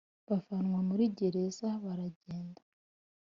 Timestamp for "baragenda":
1.83-2.61